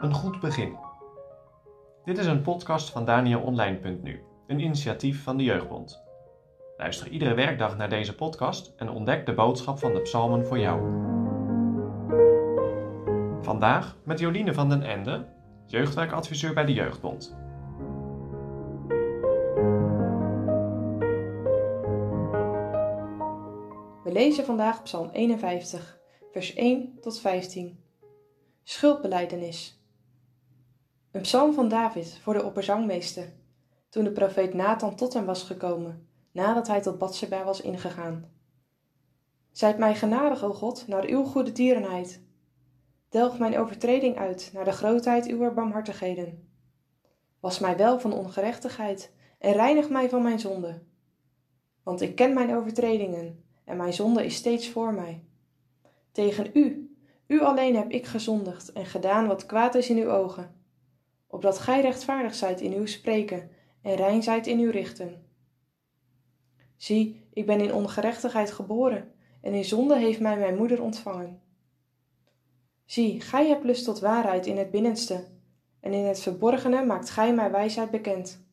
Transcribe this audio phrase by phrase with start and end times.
[0.00, 0.76] Een goed begin.
[2.04, 6.04] Dit is een podcast van DanielOnline.nu, een initiatief van de Jeugdbond.
[6.76, 10.80] Luister iedere werkdag naar deze podcast en ontdek de boodschap van de psalmen voor jou.
[13.42, 15.26] Vandaag met Joline van den Ende,
[15.66, 17.36] jeugdwerkadviseur bij de Jeugdbond.
[24.04, 25.95] We lezen vandaag Psalm 51,
[26.36, 27.78] vers 1 tot 15.
[28.62, 29.80] Schuldbeleidenis.
[31.10, 33.32] Een psalm van David voor de opperzangmeester,
[33.88, 38.30] toen de profeet Nathan tot hem was gekomen, nadat hij tot Batseba was ingegaan.
[39.50, 42.22] Zijt mij genadig, o God, naar uw goede tierenheid.
[43.08, 46.48] Delg mijn overtreding uit naar de grootheid uwer barmhartigheden.
[47.40, 50.82] Was mij wel van ongerechtigheid en reinig mij van mijn zonde.
[51.82, 55.25] Want ik ken mijn overtredingen en mijn zonde is steeds voor mij.
[56.16, 60.54] Tegen u, u alleen heb ik gezondigd en gedaan wat kwaad is in uw ogen,
[61.26, 63.50] opdat gij rechtvaardig zijt in uw spreken
[63.82, 65.26] en rein zijt in uw richten.
[66.76, 71.42] Zie, ik ben in ongerechtigheid geboren en in zonde heeft mij mijn moeder ontvangen.
[72.84, 75.24] Zie, gij hebt lust tot waarheid in het binnenste,
[75.80, 78.46] en in het verborgene maakt gij mij wijsheid bekend.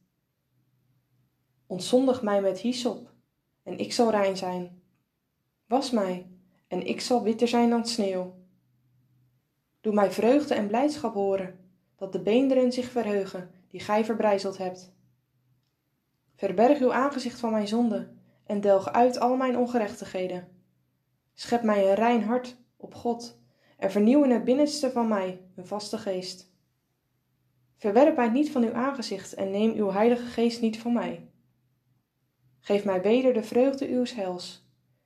[1.67, 3.11] Ontzondig mij met hyssop,
[3.63, 4.81] en ik zal rein zijn.
[5.67, 6.32] Was mij,
[6.73, 8.33] en ik zal witter zijn dan sneeuw.
[9.81, 11.59] Doe mij vreugde en blijdschap horen,
[11.95, 14.95] dat de beenderen zich verheugen, die gij verbrijzeld hebt.
[16.35, 18.11] Verberg uw aangezicht van mijn zonde,
[18.45, 20.47] en delg uit al mijn ongerechtigheden.
[21.33, 23.39] Schep mij een rein hart op God,
[23.77, 26.51] en vernieuw in het binnenste van mij een vaste geest.
[27.75, 31.29] Verwerp mij niet van uw aangezicht en neem uw heilige geest niet van mij.
[32.59, 34.62] Geef mij weder de vreugde uws heils,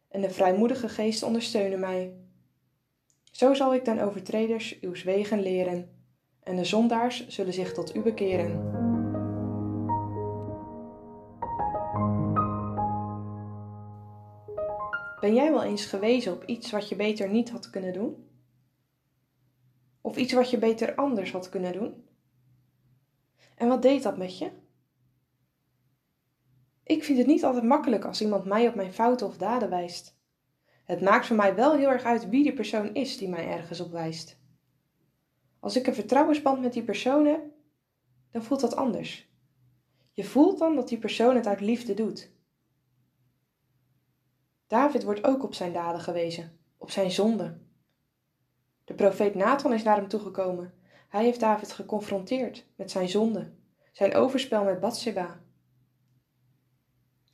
[0.09, 2.13] en de vrijmoedige geest ondersteunen mij.
[3.31, 5.89] Zo zal ik den overtreders uw wegen leren,
[6.43, 8.85] en de zondaars zullen zich tot u bekeren.
[15.19, 18.29] Ben jij wel eens gewezen op iets wat je beter niet had kunnen doen?
[20.01, 22.05] Of iets wat je beter anders had kunnen doen?
[23.55, 24.51] En wat deed dat met je?
[26.87, 30.17] Ik vind het niet altijd makkelijk als iemand mij op mijn fouten of daden wijst.
[30.83, 33.79] Het maakt voor mij wel heel erg uit wie die persoon is die mij ergens
[33.79, 34.39] op wijst.
[35.59, 37.41] Als ik een vertrouwensband met die persoon heb,
[38.31, 39.29] dan voelt dat anders.
[40.11, 42.31] Je voelt dan dat die persoon het uit liefde doet.
[44.67, 47.57] David wordt ook op zijn daden gewezen, op zijn zonde.
[48.83, 50.73] De profeet Nathan is naar hem toegekomen.
[51.09, 53.51] Hij heeft David geconfronteerd met zijn zonde,
[53.91, 55.45] zijn overspel met Bathsheba.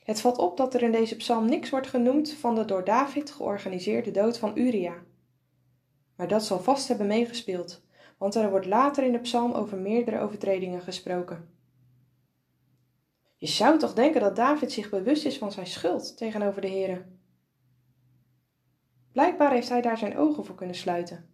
[0.03, 3.31] Het valt op dat er in deze psalm niks wordt genoemd van de door David
[3.31, 5.03] georganiseerde dood van Uria.
[6.15, 7.81] Maar dat zal vast hebben meegespeeld,
[8.17, 11.49] want er wordt later in de psalm over meerdere overtredingen gesproken.
[13.37, 17.05] Je zou toch denken dat David zich bewust is van zijn schuld tegenover de Here.
[19.11, 21.29] Blijkbaar heeft hij daar zijn ogen voor kunnen sluiten.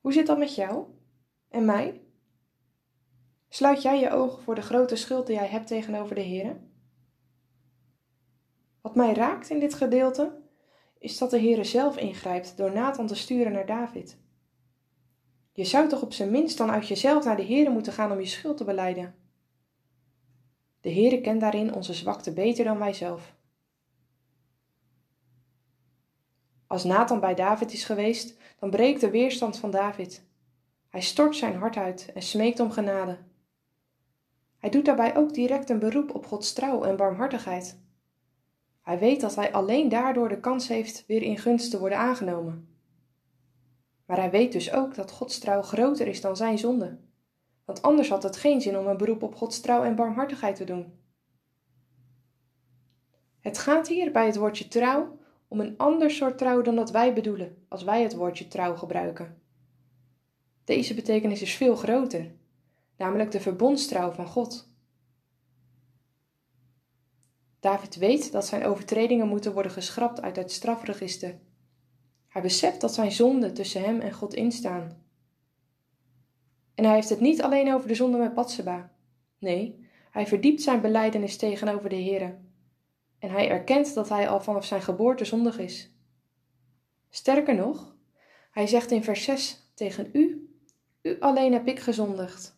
[0.00, 0.86] Hoe zit dat met jou
[1.48, 2.03] en mij?
[3.54, 6.56] Sluit jij je ogen voor de grote schuld die jij hebt tegenover de Heer?
[8.80, 10.42] Wat mij raakt in dit gedeelte
[10.98, 14.18] is dat de Heer zelf ingrijpt door Nathan te sturen naar David.
[15.52, 18.18] Je zou toch op zijn minst dan uit jezelf naar de Heer moeten gaan om
[18.18, 19.14] je schuld te beleiden.
[20.80, 23.34] De Heer kent daarin onze zwakte beter dan wij zelf.
[26.66, 30.24] Als Nathan bij David is geweest, dan breekt de weerstand van David.
[30.88, 33.18] Hij stort zijn hart uit en smeekt om genade.
[34.64, 37.80] Hij doet daarbij ook direct een beroep op Gods trouw en barmhartigheid.
[38.82, 42.68] Hij weet dat hij alleen daardoor de kans heeft weer in gunst te worden aangenomen.
[44.06, 46.98] Maar hij weet dus ook dat Gods trouw groter is dan zijn zonde.
[47.64, 50.64] Want anders had het geen zin om een beroep op Gods trouw en barmhartigheid te
[50.64, 50.92] doen.
[53.40, 57.14] Het gaat hier bij het woordje trouw om een ander soort trouw dan dat wij
[57.14, 59.42] bedoelen als wij het woordje trouw gebruiken.
[60.64, 62.34] Deze betekenis is veel groter,
[62.96, 64.72] namelijk de verbondstrouw van God.
[67.60, 71.38] David weet dat zijn overtredingen moeten worden geschrapt uit het strafregister.
[72.28, 75.02] Hij beseft dat zijn zonden tussen hem en God instaan.
[76.74, 78.92] En hij heeft het niet alleen over de zonde met Batseba.
[79.38, 82.38] Nee, hij verdiept zijn beleidenis tegenover de Heere.
[83.18, 85.94] En hij erkent dat hij al vanaf zijn geboorte zondig is.
[87.10, 87.96] Sterker nog,
[88.50, 90.48] hij zegt in vers 6 tegen u:
[91.02, 92.53] U alleen heb ik gezondigd.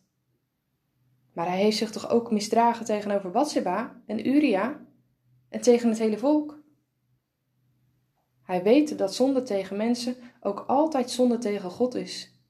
[1.37, 4.85] Maar hij heeft zich toch ook misdragen tegenover Batseba en Uria
[5.49, 6.63] en tegen het hele volk?
[8.43, 12.41] Hij weet dat zonde tegen mensen ook altijd zonde tegen God is.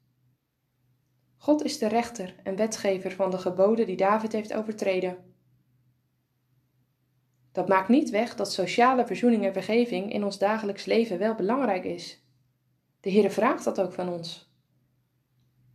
[1.37, 5.17] God is de rechter en wetgever van de geboden die David heeft overtreden.
[7.51, 11.83] Dat maakt niet weg dat sociale verzoening en vergeving in ons dagelijks leven wel belangrijk
[11.83, 12.23] is.
[12.99, 14.51] De Heere vraagt dat ook van ons.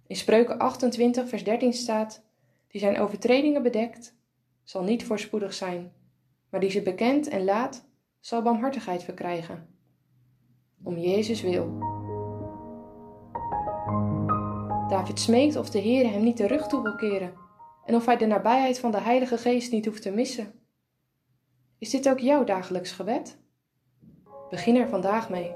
[0.07, 2.31] In Spreuken 28, vers 13 staat:
[2.73, 4.17] Die zijn overtredingen bedekt,
[4.63, 5.93] zal niet voorspoedig zijn,
[6.51, 7.89] maar die ze bekent en laat,
[8.21, 9.77] zal barmhartigheid verkrijgen.
[10.83, 11.79] Om Jezus wil.
[14.89, 17.33] David smeekt of de Heere hem niet de rug toe wil keren
[17.87, 20.53] en of hij de nabijheid van de Heilige Geest niet hoeft te missen.
[21.79, 23.39] Is dit ook jouw dagelijks gebed?
[24.51, 25.55] Begin er vandaag mee.